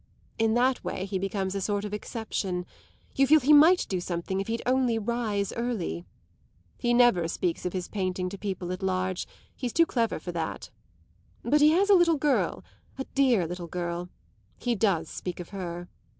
In 0.39 0.55
that 0.55 0.83
way 0.83 1.05
he 1.05 1.19
becomes 1.19 1.53
a 1.53 1.61
sort 1.61 1.85
of 1.85 1.93
exception; 1.93 2.65
you 3.15 3.27
feel 3.27 3.39
he 3.39 3.53
might 3.53 3.85
do 3.87 4.01
something 4.01 4.39
if 4.41 4.47
he'd 4.47 4.63
only 4.65 4.97
rise 4.97 5.53
early. 5.53 6.05
He 6.79 6.91
never 6.91 7.27
speaks 7.27 7.67
of 7.67 7.73
his 7.73 7.87
painting 7.87 8.27
to 8.29 8.37
people 8.39 8.71
at 8.71 8.81
large; 8.81 9.27
he's 9.55 9.71
too 9.73 9.85
clever 9.85 10.17
for 10.17 10.31
that. 10.31 10.71
But 11.43 11.61
he 11.61 11.69
has 11.73 11.91
a 11.91 11.93
little 11.93 12.17
girl 12.17 12.63
a 12.97 13.03
dear 13.13 13.45
little 13.45 13.67
girl; 13.67 14.09
he 14.57 14.73
does 14.73 15.07
speak 15.07 15.39
of 15.39 15.49
her. 15.49 15.87